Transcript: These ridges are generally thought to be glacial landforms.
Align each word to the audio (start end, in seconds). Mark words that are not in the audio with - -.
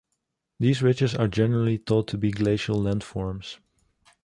These 0.59 0.81
ridges 0.81 1.13
are 1.13 1.27
generally 1.27 1.77
thought 1.77 2.07
to 2.07 2.17
be 2.17 2.31
glacial 2.31 2.75
landforms. 2.79 3.59